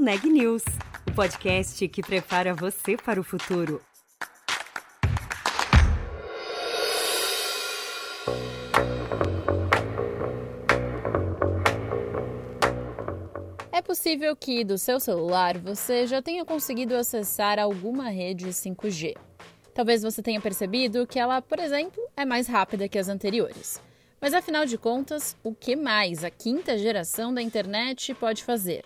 [0.00, 0.62] Neg News,
[1.08, 3.82] o podcast que prepara você para o futuro.
[13.72, 19.16] É possível que do seu celular você já tenha conseguido acessar alguma rede 5G.
[19.74, 23.82] Talvez você tenha percebido que ela, por exemplo, é mais rápida que as anteriores.
[24.20, 28.84] Mas afinal de contas, o que mais a quinta geração da internet pode fazer?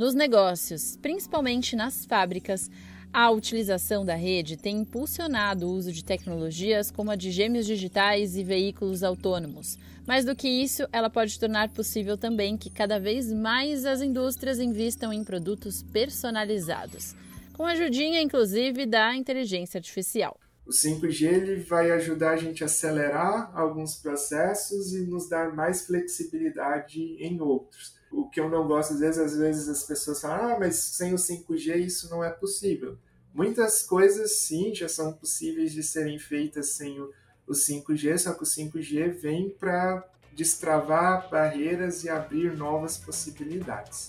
[0.00, 2.70] Nos negócios, principalmente nas fábricas,
[3.12, 8.34] a utilização da rede tem impulsionado o uso de tecnologias como a de gêmeos digitais
[8.34, 9.76] e veículos autônomos.
[10.06, 14.58] Mais do que isso, ela pode tornar possível também que cada vez mais as indústrias
[14.58, 17.14] investam em produtos personalizados
[17.52, 20.40] com a ajudinha, inclusive, da inteligência artificial.
[20.64, 25.84] O 5G ele vai ajudar a gente a acelerar alguns processos e nos dar mais
[25.84, 27.99] flexibilidade em outros.
[28.10, 31.14] O que eu não gosto, às vezes, às vezes as pessoas falam, ah, mas sem
[31.14, 32.98] o 5G isso não é possível.
[33.32, 37.12] Muitas coisas, sim, já são possíveis de serem feitas sem o,
[37.46, 44.08] o 5G, só que o 5G vem para destravar barreiras e abrir novas possibilidades.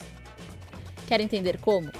[1.07, 1.91] Quer entender como?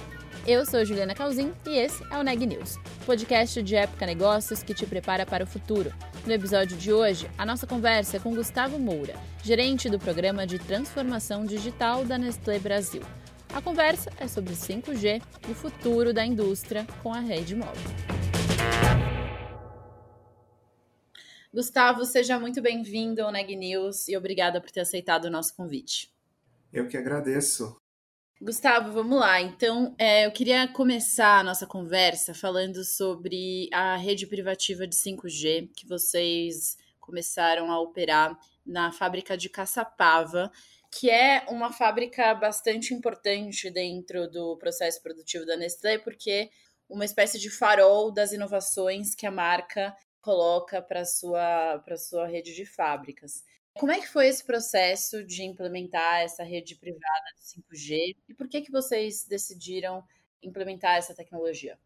[0.44, 2.76] Eu sou Juliana Calzin e esse é o Neg News,
[3.06, 5.94] podcast de época negócios que te prepara para o futuro.
[6.26, 10.58] No episódio de hoje, a nossa conversa é com Gustavo Moura, gerente do programa de
[10.58, 13.02] transformação digital da Nestlé Brasil.
[13.54, 17.92] A conversa é sobre 5G e o futuro da indústria com a rede móvel.
[21.54, 26.12] Gustavo, seja muito bem-vindo ao Neg News e obrigada por ter aceitado o nosso convite.
[26.72, 27.80] Eu que agradeço.
[28.44, 29.40] Gustavo, vamos lá.
[29.40, 35.70] Então, é, eu queria começar a nossa conversa falando sobre a rede privativa de 5G
[35.72, 40.50] que vocês começaram a operar na fábrica de Caçapava,
[40.90, 46.50] que é uma fábrica bastante importante dentro do processo produtivo da Nestlé, porque
[46.88, 52.52] uma espécie de farol das inovações que a marca coloca para sua para sua rede
[52.56, 53.44] de fábricas.
[53.74, 58.48] Como é que foi esse processo de implementar essa rede privada de 5G e por
[58.48, 60.04] que, que vocês decidiram
[60.42, 61.78] implementar essa tecnologia?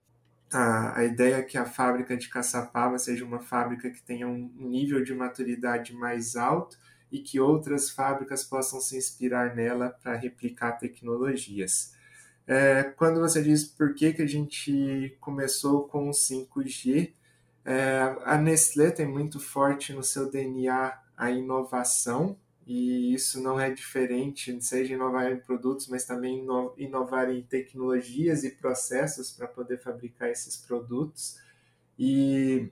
[0.52, 4.50] A, a ideia é que a fábrica de Caçapava seja uma fábrica que tenha um
[4.56, 6.78] nível de maturidade mais alto
[7.10, 11.94] e que outras fábricas possam se inspirar nela para replicar tecnologias.
[12.46, 17.12] É, quando você diz por que, que a gente começou com o 5G,
[17.64, 23.70] é, a Nestlé tem muito forte no seu DNA a inovação, e isso não é
[23.70, 26.44] diferente, seja inovar em produtos, mas também
[26.76, 31.38] inovar em tecnologias e processos para poder fabricar esses produtos.
[31.96, 32.68] E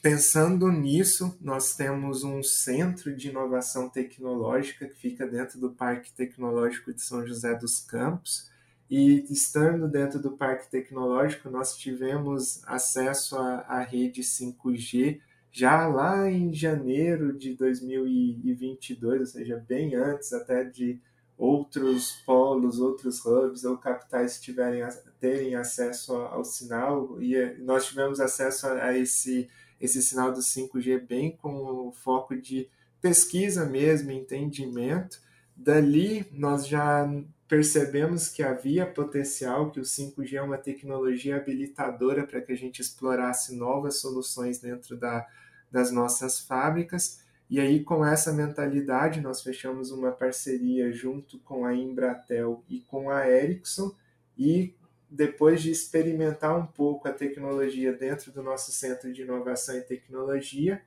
[0.00, 6.92] pensando nisso, nós temos um centro de inovação tecnológica que fica dentro do Parque Tecnológico
[6.92, 8.50] de São José dos Campos.
[8.88, 15.20] E estando dentro do Parque Tecnológico, nós tivemos acesso à, à rede 5G
[15.52, 21.00] já lá em janeiro de 2022, ou seja, bem antes até de
[21.36, 24.82] outros polos, outros hubs ou capitais tiverem,
[25.18, 29.48] terem acesso ao sinal, e eh, nós tivemos acesso a esse,
[29.80, 32.68] esse sinal do 5G bem com o foco de
[33.00, 35.18] pesquisa mesmo, entendimento.
[35.62, 37.06] Dali, nós já
[37.46, 42.80] percebemos que havia potencial, que o 5G é uma tecnologia habilitadora para que a gente
[42.80, 45.28] explorasse novas soluções dentro da,
[45.70, 47.20] das nossas fábricas.
[47.50, 53.10] E aí, com essa mentalidade, nós fechamos uma parceria junto com a Embratel e com
[53.10, 53.94] a Ericsson.
[54.38, 54.74] E
[55.10, 60.80] depois de experimentar um pouco a tecnologia dentro do nosso centro de inovação e tecnologia,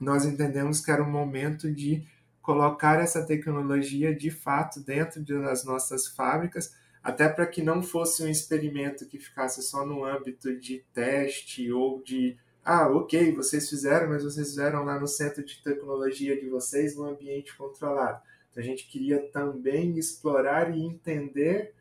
[0.00, 2.04] nós entendemos que era o momento de
[2.42, 8.28] colocar essa tecnologia de fato dentro das nossas fábricas, até para que não fosse um
[8.28, 14.22] experimento que ficasse só no âmbito de teste ou de ah, ok, vocês fizeram, mas
[14.22, 18.22] vocês fizeram lá no centro de tecnologia de vocês, no ambiente controlado.
[18.50, 21.74] Então, a gente queria também explorar e entender,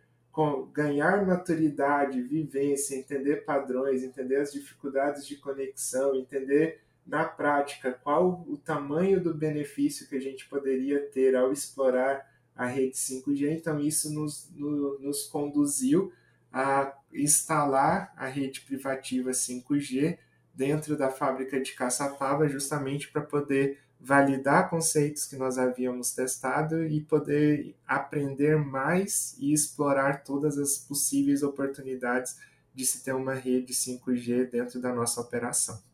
[0.73, 8.57] ganhar maturidade, vivência, entender padrões, entender as dificuldades de conexão, entender na prática qual o
[8.57, 13.51] tamanho do benefício que a gente poderia ter ao explorar a rede 5G.
[13.51, 16.11] Então, isso nos, no, nos conduziu
[16.51, 20.17] a instalar a rede privativa 5G
[20.53, 27.01] dentro da fábrica de Caçapava, justamente para poder validar conceitos que nós havíamos testado e
[27.01, 32.37] poder aprender mais e explorar todas as possíveis oportunidades
[32.73, 35.90] de se ter uma rede 5G dentro da nossa operação.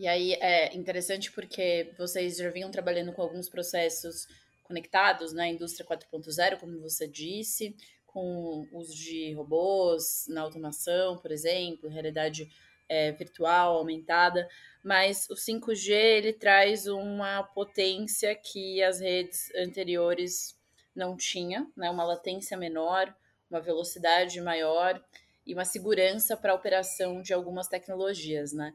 [0.00, 4.26] E aí é interessante porque vocês já vinham trabalhando com alguns processos
[4.62, 7.76] conectados na indústria 4.0, como você disse,
[8.06, 12.50] com uso de robôs na automação, por exemplo, realidade
[12.88, 14.48] é, virtual aumentada,
[14.82, 20.58] mas o 5G ele traz uma potência que as redes anteriores
[20.96, 21.90] não tinha, né?
[21.90, 23.14] uma latência menor,
[23.50, 24.98] uma velocidade maior
[25.46, 28.72] e uma segurança para a operação de algumas tecnologias, né?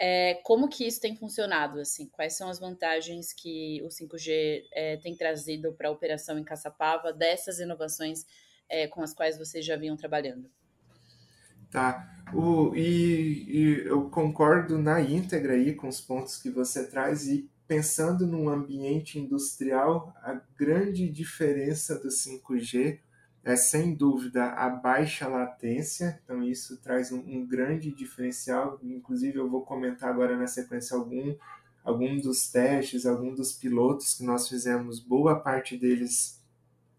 [0.00, 1.80] É, como que isso tem funcionado?
[1.80, 6.44] Assim, quais são as vantagens que o 5G é, tem trazido para a operação em
[6.44, 8.24] Caçapava dessas inovações
[8.68, 10.48] é, com as quais vocês já vinham trabalhando?
[11.70, 12.16] Tá.
[12.32, 17.50] O, e, e, eu concordo na íntegra aí com os pontos que você traz e
[17.66, 23.00] pensando num ambiente industrial, a grande diferença do 5G
[23.44, 28.78] é sem dúvida a baixa latência, então isso traz um, um grande diferencial.
[28.82, 31.34] Inclusive, eu vou comentar agora na sequência algum,
[31.82, 36.38] algum dos testes, algum dos pilotos que nós fizemos, boa parte deles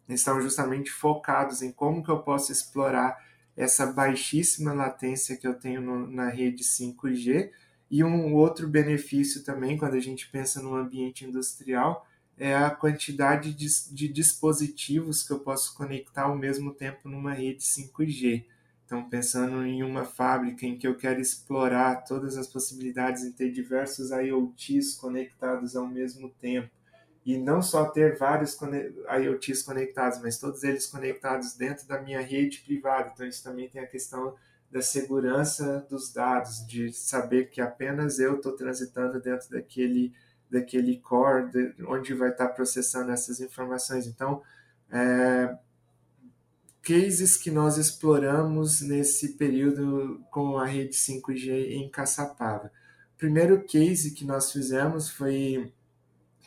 [0.08, 3.18] estão justamente focados em como que eu posso explorar
[3.56, 7.52] essa baixíssima latência que eu tenho no, na rede 5G.
[7.92, 12.08] E um outro benefício também, quando a gente pensa no ambiente industrial,
[12.40, 17.62] é a quantidade de, de, dispositivos que eu posso conectar ao mesmo tempo numa rede
[17.62, 18.46] 5G.
[18.86, 23.52] Então, pensando em uma fábrica em que eu quero explorar todas as possibilidades em ter
[23.52, 26.72] diversos IoTs conectados ao mesmo tempo,
[27.26, 32.60] e não só ter vários IoTs conectados, mas todos eles conectados dentro da minha rede
[32.60, 33.12] privada.
[33.14, 34.34] Então, isso também tem a questão
[34.72, 40.14] da segurança dos dados, de saber que apenas eu estou transitando dentro daquele
[40.50, 44.08] daquele core de, onde vai estar processando essas informações.
[44.08, 44.42] Então,
[44.92, 45.56] é,
[46.82, 52.72] cases que nós exploramos nesse período com a rede 5G em Caçapava.
[53.16, 55.72] O primeiro case que nós fizemos foi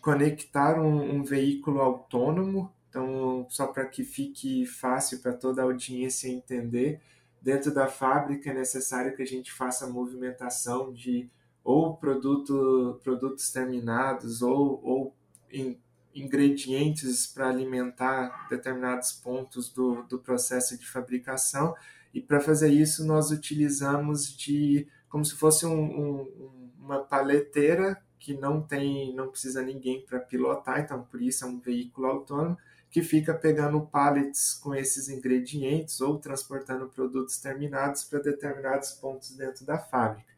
[0.00, 6.28] conectar um, um veículo autônomo, então, só para que fique fácil para toda a audiência
[6.28, 7.00] entender,
[7.40, 11.30] dentro da fábrica é necessário que a gente faça movimentação de
[11.64, 15.16] ou produto, produtos terminados ou, ou
[15.52, 15.78] in,
[16.14, 21.74] ingredientes para alimentar determinados pontos do, do processo de fabricação.
[22.12, 28.34] E para fazer isso, nós utilizamos de como se fosse um, um, uma paleteira que
[28.34, 32.56] não tem, não precisa ninguém para pilotar, então por isso é um veículo autônomo
[32.90, 39.64] que fica pegando pallets com esses ingredientes ou transportando produtos terminados para determinados pontos dentro
[39.64, 40.31] da fábrica.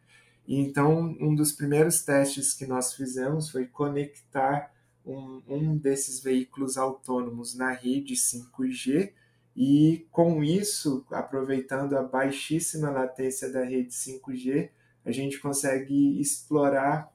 [0.46, 4.73] Então, um dos primeiros testes que nós fizemos foi conectar
[5.05, 9.12] um, um desses veículos autônomos na rede 5G
[9.56, 14.70] e com isso, aproveitando a baixíssima latência da rede 5G,
[15.05, 17.12] a gente consegue explorar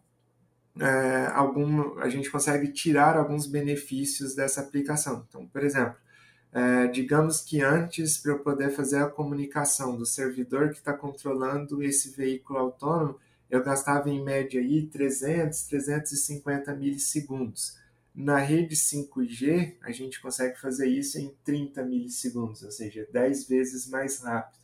[0.79, 5.25] é, algum, a gente consegue tirar alguns benefícios dessa aplicação.
[5.27, 5.95] Então, por exemplo,
[6.51, 11.83] é, digamos que antes, para eu poder fazer a comunicação do servidor que está controlando
[11.83, 13.19] esse veículo autônomo,
[13.49, 17.77] eu gastava em média aí 300, 350 milissegundos.
[18.13, 23.87] Na rede 5G, a gente consegue fazer isso em 30 milissegundos, ou seja, 10 vezes
[23.87, 24.59] mais rápido.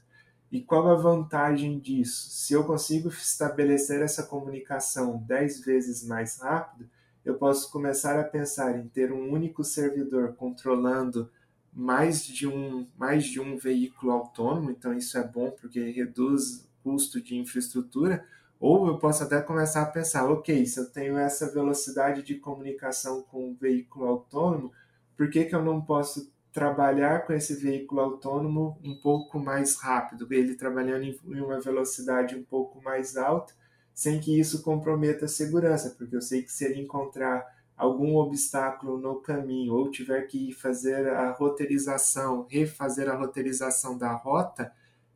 [0.52, 2.30] E qual a vantagem disso?
[2.30, 6.90] Se eu consigo estabelecer essa comunicação 10 vezes mais rápido,
[7.24, 11.30] eu posso começar a pensar em ter um único servidor controlando
[11.76, 16.68] mais de um, mais de um veículo autônomo, então isso é bom porque reduz o
[16.84, 18.26] custo de infraestrutura,
[18.58, 23.22] ou eu posso até começar a pensar, ok, se eu tenho essa velocidade de comunicação
[23.24, 24.72] com um veículo autônomo,
[25.18, 30.26] por que, que eu não posso trabalhar com esse veículo autônomo um pouco mais rápido,
[30.32, 33.54] ele trabalhando em uma velocidade um pouco mais alta,
[33.94, 38.98] sem que isso comprometa a segurança, porque eu sei que se ele encontrar algum obstáculo
[38.98, 44.72] no caminho ou tiver que fazer a roteirização, refazer a roteirização da rota,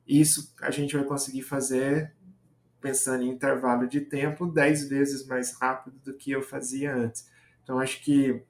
[0.07, 2.13] isso a gente vai conseguir fazer
[2.81, 7.29] pensando em intervalo de tempo 10 vezes mais rápido do que eu fazia antes.
[7.63, 8.41] Então acho que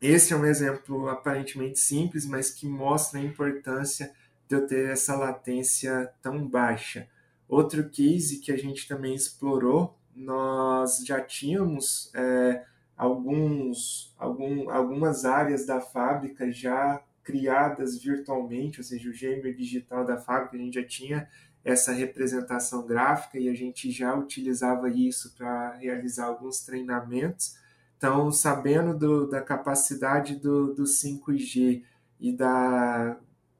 [0.00, 4.12] esse é um exemplo aparentemente simples, mas que mostra a importância
[4.48, 7.08] de eu ter essa latência tão baixa.
[7.48, 12.64] Outro case que a gente também explorou, nós já tínhamos é,
[13.02, 20.16] alguns, algum, algumas áreas da fábrica já criadas virtualmente, ou seja, o gêmeo digital da
[20.16, 21.28] fábrica, a gente já tinha
[21.64, 27.56] essa representação gráfica e a gente já utilizava isso para realizar alguns treinamentos.
[27.96, 31.82] Então, sabendo do, da capacidade do, do 5G
[32.20, 33.16] e da,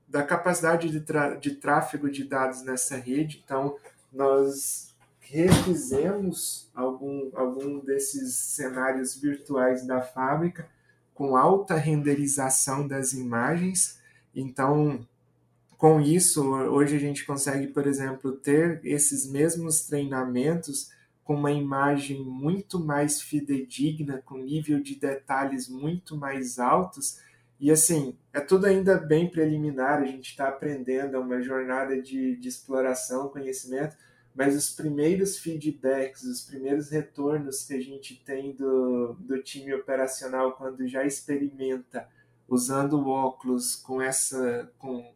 [0.06, 1.04] da capacidade de,
[1.40, 3.76] de tráfego de dados nessa rede, então
[4.12, 4.91] nós
[5.32, 10.68] refizemos algum, algum desses cenários virtuais da fábrica
[11.14, 13.98] com alta renderização das imagens.
[14.34, 15.06] Então,
[15.78, 20.90] com isso, hoje a gente consegue, por exemplo, ter esses mesmos treinamentos
[21.24, 27.20] com uma imagem muito mais fidedigna, com nível de detalhes muito mais altos.
[27.58, 32.36] E assim, é tudo ainda bem preliminar, a gente está aprendendo, é uma jornada de,
[32.36, 33.96] de exploração, conhecimento,
[34.34, 40.52] mas os primeiros feedbacks, os primeiros retornos que a gente tem do, do time operacional
[40.52, 42.08] quando já experimenta
[42.48, 45.12] usando o óculos com essa, com,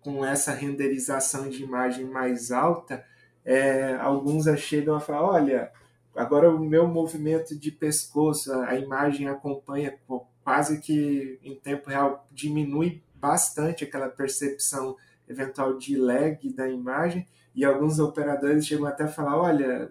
[0.00, 3.04] com essa renderização de imagem mais alta,
[3.44, 5.72] é, alguns chegam a falar: olha,
[6.14, 9.96] agora o meu movimento de pescoço, a imagem acompanha
[10.42, 14.96] quase que em tempo real, diminui bastante aquela percepção
[15.28, 17.26] eventual de lag da imagem.
[17.54, 19.90] E alguns operadores chegam até a falar: olha,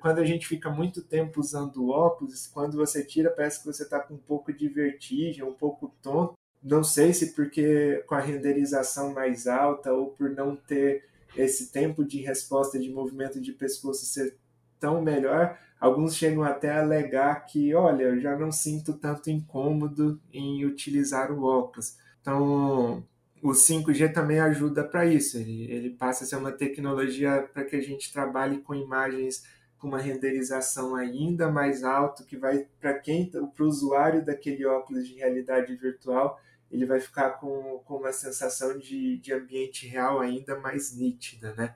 [0.00, 4.00] quando a gente fica muito tempo usando óculos, quando você tira, parece que você está
[4.00, 6.34] com um pouco de vertigem, um pouco tonto.
[6.62, 11.04] Não sei se porque com a renderização mais alta ou por não ter
[11.36, 14.36] esse tempo de resposta de movimento de pescoço ser
[14.80, 20.20] tão melhor, alguns chegam até a alegar que, olha, eu já não sinto tanto incômodo
[20.32, 21.96] em utilizar o óculos.
[22.20, 23.04] Então,
[23.42, 25.36] o 5G também ajuda para isso.
[25.36, 29.44] Ele, ele passa a ser uma tecnologia para que a gente trabalhe com imagens
[29.78, 35.06] com uma renderização ainda mais alta, que vai para quem, para o usuário daquele óculos
[35.06, 36.40] de realidade virtual,
[36.70, 41.74] ele vai ficar com, com uma sensação de, de ambiente real ainda mais nítida, né?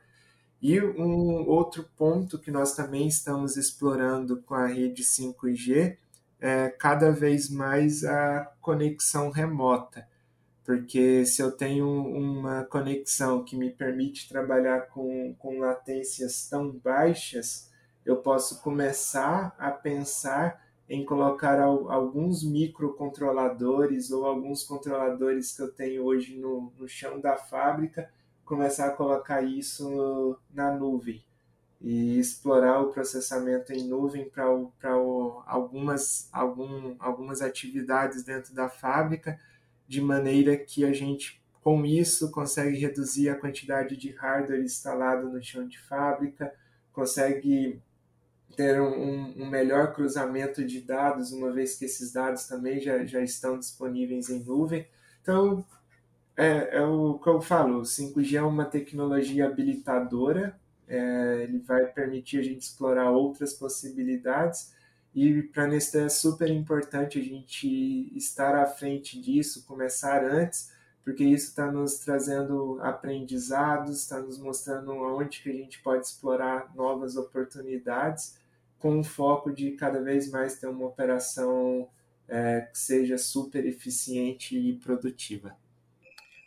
[0.60, 5.96] E um outro ponto que nós também estamos explorando com a rede 5G
[6.38, 10.06] é cada vez mais a conexão remota,
[10.70, 17.68] porque se eu tenho uma conexão que me permite trabalhar com, com latências tão baixas,
[18.06, 26.04] eu posso começar a pensar em colocar alguns microcontroladores ou alguns controladores que eu tenho
[26.04, 28.08] hoje no, no chão da fábrica,
[28.44, 31.20] começar a colocar isso na nuvem
[31.80, 34.44] e explorar o processamento em nuvem para
[35.46, 39.36] algumas, algum, algumas atividades dentro da fábrica,
[39.90, 45.42] de maneira que a gente, com isso, consegue reduzir a quantidade de hardware instalado no
[45.42, 46.54] chão de fábrica,
[46.92, 47.82] consegue
[48.54, 53.20] ter um, um, melhor cruzamento de dados, uma vez que esses dados também já, já
[53.20, 54.86] estão disponíveis em nuvem.
[55.22, 55.66] Então,
[56.36, 60.56] é, é o que eu falo, o 5G é uma tecnologia habilitadora,
[60.86, 64.72] é, ele vai permitir a gente explorar outras possibilidades,
[65.14, 71.24] e para Nestlé é super importante a gente estar à frente disso, começar antes, porque
[71.24, 77.16] isso está nos trazendo aprendizados, está nos mostrando onde que a gente pode explorar novas
[77.16, 78.38] oportunidades
[78.78, 81.88] com o foco de cada vez mais ter uma operação
[82.28, 85.56] é, que seja super eficiente e produtiva.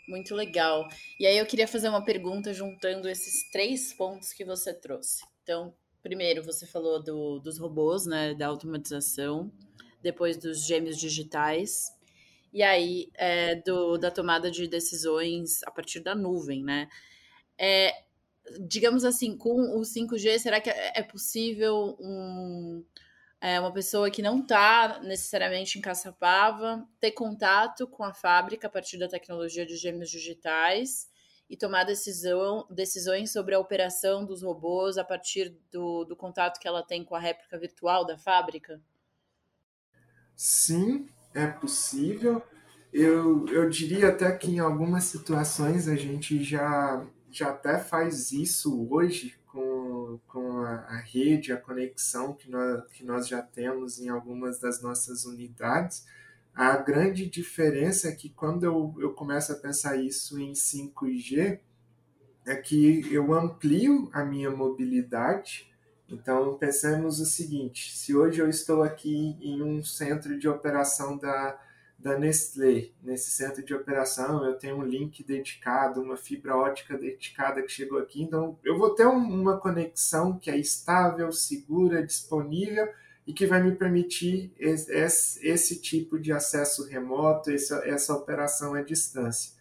[0.07, 0.87] Muito legal.
[1.19, 5.23] E aí eu queria fazer uma pergunta juntando esses três pontos que você trouxe.
[5.43, 9.49] Então, primeiro você falou do, dos robôs, né, da automatização,
[10.01, 11.91] depois dos gêmeos digitais,
[12.51, 16.87] e aí é, do, da tomada de decisões a partir da nuvem, né?
[17.57, 17.93] É,
[18.67, 22.83] digamos assim, com o 5G, será que é, é possível um,
[23.39, 28.69] é, uma pessoa que não está necessariamente em Caçapava ter contato com a fábrica a
[28.69, 31.07] partir da tecnologia de gêmeos digitais
[31.53, 36.67] e tomar decisão, decisões sobre a operação dos robôs a partir do, do contato que
[36.67, 38.81] ela tem com a réplica virtual da fábrica?
[40.35, 42.41] Sim, é possível.
[42.91, 48.87] Eu, eu diria até que em algumas situações a gente já já até faz isso
[48.91, 54.09] hoje com, com a, a, rede, a conexão que nós, que nós já temos em
[54.09, 56.03] algumas das nossas unidades.
[56.55, 61.59] A grande diferença é que quando eu, eu começo a pensar isso em 5G,
[62.45, 65.71] é que eu amplio a minha mobilidade.
[66.07, 71.59] Então, pensemos o seguinte: se hoje eu estou aqui em um centro de operação da,
[71.97, 72.89] da Nestlé.
[73.01, 77.97] Nesse centro de operação, eu tenho um link dedicado, uma fibra ótica dedicada que chegou
[77.97, 78.21] aqui.
[78.21, 82.87] Então, eu vou ter uma conexão que é estável, segura, disponível
[83.25, 88.81] e que vai me permitir esse, esse tipo de acesso remoto, essa, essa operação à
[88.81, 89.53] distância.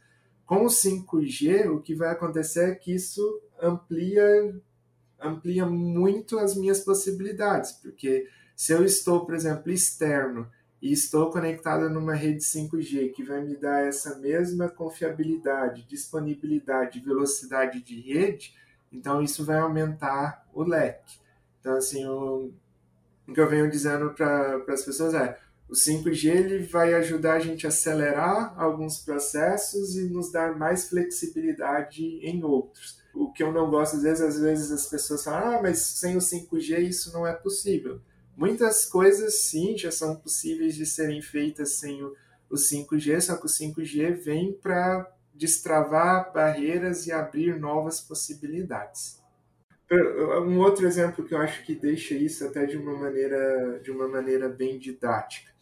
[0.45, 4.55] Com o 5G, o que vai acontecer é que isso amplia,
[5.21, 10.51] amplia muito as minhas possibilidades, porque se eu estou, por exemplo, externo
[10.81, 17.81] e estou conectado numa rede 5G que vai me dar essa mesma confiabilidade, disponibilidade, velocidade
[17.81, 18.55] de rede,
[18.93, 21.19] então isso vai aumentar o leque.
[21.61, 22.53] Então, assim, o,
[23.27, 25.39] o que eu venho dizendo para as pessoas é
[25.73, 30.91] o 5G ele vai ajudar a gente a acelerar alguns processos e nos dar mais
[30.91, 33.01] flexibilidade em outros.
[33.15, 36.15] O que eu não gosto, às vezes, às vezes as pessoas falam, ah, mas sem
[36.15, 38.03] o 5G isso não é possível.
[38.37, 42.15] Muitas coisas, sim, já são possíveis de serem feitas sem o,
[42.51, 49.22] o 5G, só que o 5G vem para destravar barreiras e abrir novas possibilidades.
[49.93, 54.09] Um outro exemplo que eu acho que deixa isso até de uma maneira, de uma
[54.09, 55.53] maneira bem didática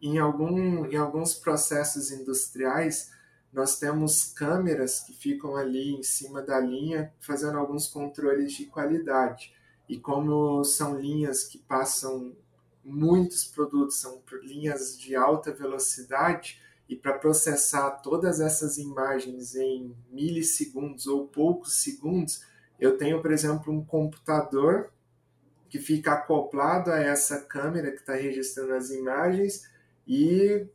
[0.00, 3.10] em, algum, em alguns processos industriais,
[3.52, 9.52] nós temos câmeras que ficam ali em cima da linha fazendo alguns controles de qualidade.
[9.88, 12.34] E como são linhas que passam
[12.84, 21.06] muitos produtos, são linhas de alta velocidade, e para processar todas essas imagens em milissegundos
[21.06, 22.42] ou poucos segundos,
[22.80, 24.90] eu tenho, por exemplo, um computador
[25.68, 29.68] que fica acoplado a essa câmera que está registrando as imagens
[30.06, 30.66] e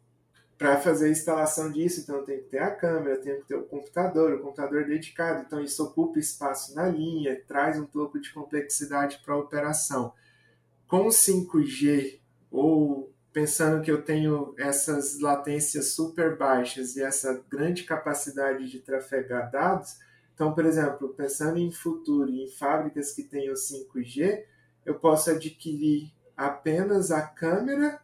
[0.58, 3.64] para fazer a instalação disso, então tem que ter a câmera, tem que ter o
[3.64, 9.20] computador, o computador dedicado, então isso ocupa espaço na linha, traz um pouco de complexidade
[9.24, 10.14] para a operação.
[10.88, 18.72] Com 5G, ou pensando que eu tenho essas latências super baixas e essa grande capacidade
[18.72, 19.98] de trafegar dados,
[20.36, 24.44] então, por exemplo, pensando em futuro, em fábricas que tenham 5G,
[24.86, 28.02] eu posso adquirir apenas a câmera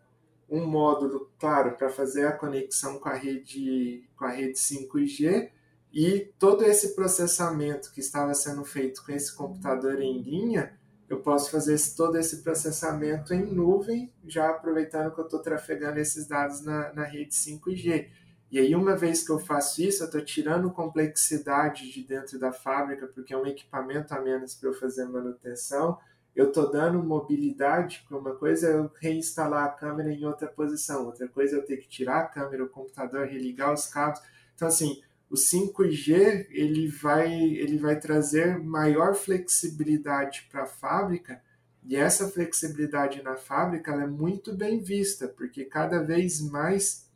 [0.49, 5.49] um módulo, claro, para fazer a conexão com a rede, com a rede 5G
[5.93, 10.73] e todo esse processamento que estava sendo feito com esse computador em linha,
[11.09, 15.99] eu posso fazer esse, todo esse processamento em nuvem, já aproveitando que eu estou trafegando
[15.99, 18.07] esses dados na, na rede 5G.
[18.51, 22.51] E aí, uma vez que eu faço isso, eu estou tirando complexidade de dentro da
[22.51, 25.97] fábrica, porque é um equipamento a menos para eu fazer manutenção,
[26.35, 31.05] eu estou dando mobilidade, porque uma coisa é eu reinstalar a câmera em outra posição,
[31.05, 34.21] outra coisa é eu ter que tirar a câmera, o computador, religar os cabos.
[34.53, 41.41] Então, assim, o 5G ele vai, ele vai trazer maior flexibilidade para a fábrica,
[41.83, 47.09] e essa flexibilidade na fábrica é muito bem vista, porque cada vez mais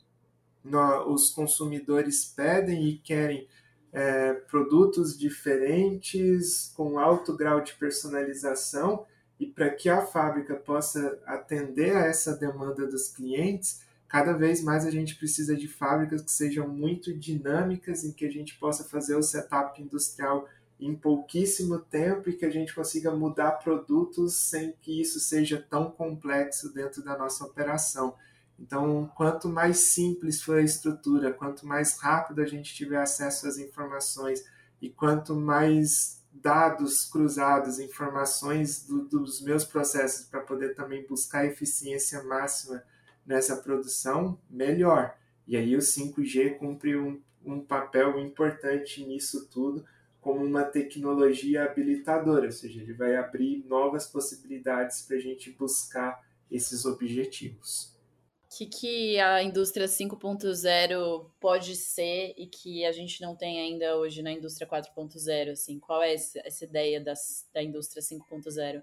[0.65, 3.47] no, os consumidores pedem e querem
[3.93, 9.06] é, produtos diferentes, com alto grau de personalização,
[9.39, 14.86] e para que a fábrica possa atender a essa demanda dos clientes, cada vez mais
[14.86, 19.15] a gente precisa de fábricas que sejam muito dinâmicas, em que a gente possa fazer
[19.15, 20.47] o setup industrial
[20.80, 25.89] em pouquíssimo tempo e que a gente consiga mudar produtos sem que isso seja tão
[25.91, 28.15] complexo dentro da nossa operação.
[28.60, 33.58] Então, quanto mais simples for a estrutura, quanto mais rápido a gente tiver acesso às
[33.58, 34.44] informações
[34.82, 42.24] e quanto mais dados cruzados, informações do, dos meus processos para poder também buscar eficiência
[42.24, 42.84] máxima
[43.26, 45.18] nessa produção, melhor.
[45.48, 49.86] E aí o 5G cumpre um, um papel importante nisso tudo
[50.22, 56.26] como uma tecnologia habilitadora, ou seja, ele vai abrir novas possibilidades para a gente buscar
[56.50, 57.94] esses objetivos
[58.56, 64.22] que, que a indústria 5.0 pode ser e que a gente não tem ainda hoje
[64.22, 65.52] na indústria 4.0?
[65.52, 68.82] Assim, qual é essa, essa ideia das, da indústria 5.0?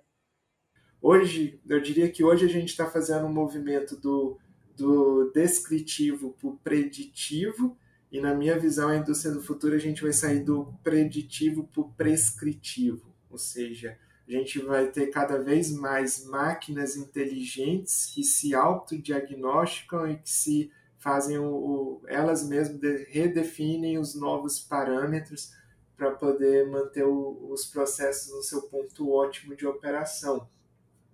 [1.00, 4.38] Hoje, eu diria que hoje a gente está fazendo um movimento do,
[4.76, 7.76] do descritivo para o preditivo,
[8.10, 11.80] e na minha visão, a indústria do futuro, a gente vai sair do preditivo para
[11.80, 18.54] o prescritivo, ou seja, a gente vai ter cada vez mais máquinas inteligentes que se
[18.54, 25.52] autodiagnosticam e que se fazem o, o elas mesmas redefinem os novos parâmetros
[25.96, 30.48] para poder manter o, os processos no seu ponto ótimo de operação.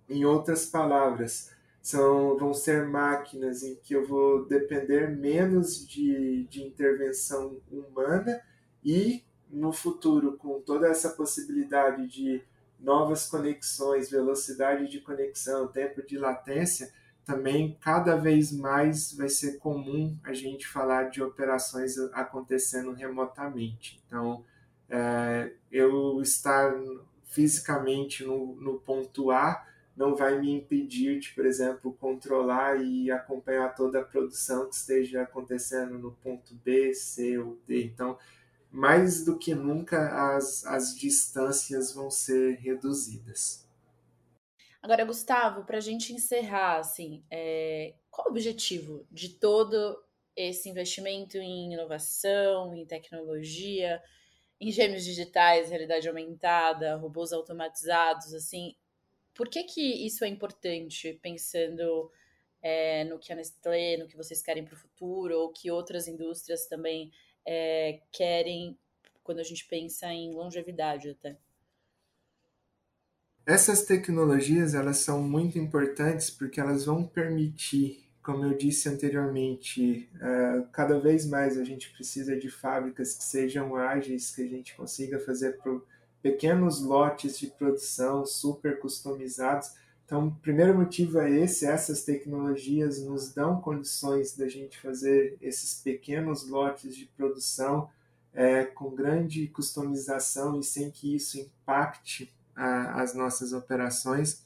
[0.07, 6.63] Em outras palavras, são, vão ser máquinas em que eu vou depender menos de, de
[6.63, 8.41] intervenção humana
[8.83, 12.43] e no futuro, com toda essa possibilidade de
[12.79, 16.91] novas conexões, velocidade de conexão, tempo de latência,
[17.25, 24.01] também cada vez mais vai ser comum a gente falar de operações acontecendo remotamente.
[24.07, 24.43] Então,
[24.89, 26.73] é, eu estar
[27.25, 29.63] fisicamente no, no ponto A
[29.95, 35.21] não vai me impedir de, por exemplo, controlar e acompanhar toda a produção que esteja
[35.21, 37.83] acontecendo no ponto B, C ou D.
[37.83, 38.17] Então,
[38.71, 43.67] mais do que nunca as, as distâncias vão ser reduzidas.
[44.81, 50.01] Agora, Gustavo, para a gente encerrar, assim, é, qual o objetivo de todo
[50.35, 54.01] esse investimento em inovação, em tecnologia,
[54.59, 58.75] em gêmeos digitais, realidade aumentada, robôs automatizados, assim,
[59.33, 62.11] Por que, que isso é importante, pensando
[62.61, 66.07] é, no que a Nestlé, no que vocês querem para o futuro, ou que outras
[66.07, 67.11] indústrias também
[67.51, 68.77] é, querem
[69.23, 71.35] quando a gente pensa em longevidade até?
[73.43, 80.67] Essas tecnologias elas são muito importantes porque elas vão permitir, como eu disse anteriormente, uh,
[80.71, 85.19] cada vez mais a gente precisa de fábricas que sejam ágeis, que a gente consiga
[85.19, 85.57] fazer
[86.21, 89.71] pequenos lotes de produção super customizados.
[90.09, 95.79] Então, o primeiro motivo é esse: essas tecnologias nos dão condições da gente fazer esses
[95.83, 97.87] pequenos lotes de produção
[98.33, 104.43] é, com grande customização e sem que isso impacte a, as nossas operações.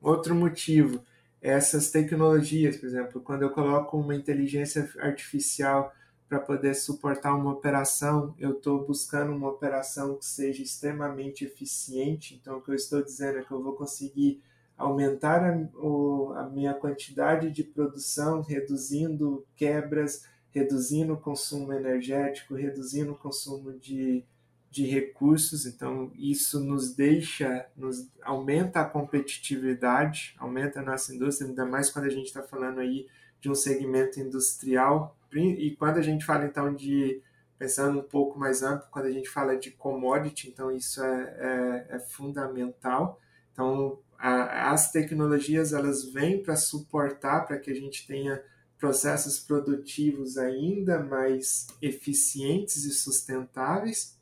[0.00, 1.04] Outro motivo,
[1.42, 5.92] essas tecnologias, por exemplo, quando eu coloco uma inteligência artificial
[6.30, 12.38] para poder suportar uma operação, eu estou buscando uma operação que seja extremamente eficiente.
[12.40, 14.40] Então, o que eu estou dizendo é que eu vou conseguir
[14.78, 23.12] aumentar a, o, a minha quantidade de produção, reduzindo quebras, reduzindo o consumo energético, reduzindo
[23.12, 24.24] o consumo de
[24.70, 31.64] de recursos, então isso nos deixa, nos aumenta a competitividade, aumenta a nossa indústria, ainda
[31.64, 33.06] mais quando a gente está falando aí
[33.40, 37.22] de um segmento industrial, e quando a gente fala então de,
[37.58, 41.96] pensando um pouco mais amplo, quando a gente fala de commodity, então isso é, é,
[41.96, 43.18] é fundamental,
[43.52, 48.42] então a, as tecnologias elas vêm para suportar, para que a gente tenha
[48.78, 54.18] processos produtivos ainda mais eficientes e sustentáveis,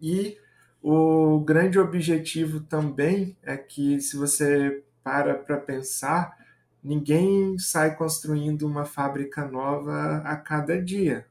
[0.00, 0.38] e
[0.82, 6.36] o grande objetivo também é que, se você para para pensar,
[6.82, 11.26] ninguém sai construindo uma fábrica nova a cada dia.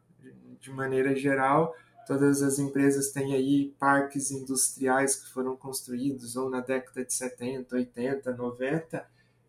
[0.59, 1.75] De maneira geral,
[2.09, 7.75] todas as empresas têm aí parques industriais que foram construídos ou na década de 70,
[7.75, 9.05] 80, 90,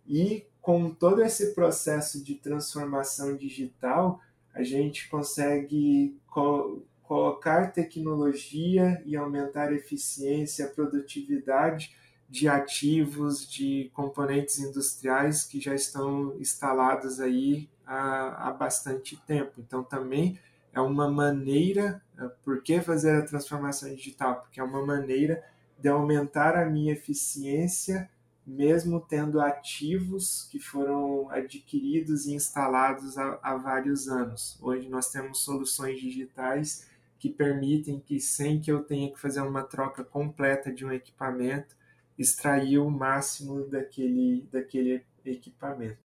[0.07, 4.20] e com todo esse processo de transformação digital,
[4.53, 6.14] a gente consegue
[7.03, 11.96] colocar tecnologia e aumentar a eficiência, a produtividade
[12.29, 19.62] de ativos, de componentes industriais que já estão instalados aí há, há bastante tempo.
[19.62, 20.38] Então, também
[20.72, 24.40] é uma maneira, é, por que fazer a transformação digital?
[24.40, 25.42] Porque é uma maneira
[25.78, 28.09] de aumentar a minha eficiência,
[28.46, 34.59] mesmo tendo ativos que foram adquiridos e instalados há, há vários anos.
[34.61, 39.62] Hoje nós temos soluções digitais que permitem que, sem que eu tenha que fazer uma
[39.62, 41.76] troca completa de um equipamento,
[42.18, 46.10] extrair o máximo daquele, daquele equipamento.